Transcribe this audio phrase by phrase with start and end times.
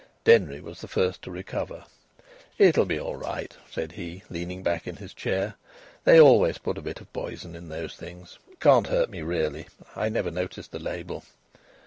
[0.23, 1.83] Denry was the first to recover.
[2.57, 5.53] "It'll be all right," said he, leaning back in his chair.
[6.05, 8.39] "They always put a bit of poison in those things.
[8.51, 9.67] It can't hurt me, really.
[9.95, 11.23] I never noticed the label."